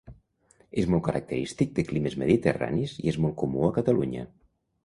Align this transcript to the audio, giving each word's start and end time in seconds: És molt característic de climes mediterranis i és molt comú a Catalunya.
És 0.83 0.87
molt 0.93 1.03
característic 1.07 1.75
de 1.81 1.85
climes 1.91 2.17
mediterranis 2.23 2.97
i 3.05 3.15
és 3.15 3.23
molt 3.27 3.39
comú 3.43 3.67
a 3.69 3.73
Catalunya. 3.81 4.29